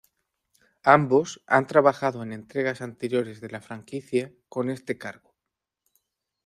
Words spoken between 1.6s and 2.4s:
trabajado en